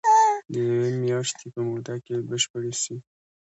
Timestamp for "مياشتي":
1.03-1.45